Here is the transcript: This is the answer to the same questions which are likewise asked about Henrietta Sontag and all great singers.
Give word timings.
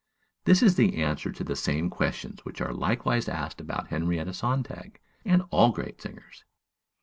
This 0.45 0.63
is 0.63 0.73
the 0.77 0.97
answer 0.99 1.31
to 1.31 1.43
the 1.43 1.55
same 1.55 1.87
questions 1.91 2.39
which 2.43 2.59
are 2.59 2.73
likewise 2.73 3.29
asked 3.29 3.61
about 3.61 3.89
Henrietta 3.89 4.33
Sontag 4.33 4.99
and 5.23 5.43
all 5.51 5.69
great 5.71 6.01
singers. 6.01 6.43